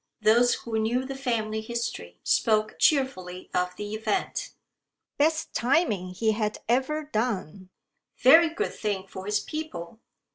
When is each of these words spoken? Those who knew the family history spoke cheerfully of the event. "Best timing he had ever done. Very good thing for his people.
Those 0.19 0.55
who 0.55 0.79
knew 0.79 1.05
the 1.05 1.13
family 1.13 1.61
history 1.61 2.17
spoke 2.23 2.79
cheerfully 2.79 3.51
of 3.53 3.75
the 3.75 3.93
event. 3.93 4.49
"Best 5.19 5.53
timing 5.53 6.09
he 6.15 6.31
had 6.31 6.57
ever 6.67 7.03
done. 7.03 7.69
Very 8.17 8.49
good 8.49 8.73
thing 8.73 9.05
for 9.05 9.27
his 9.27 9.39
people. 9.39 9.99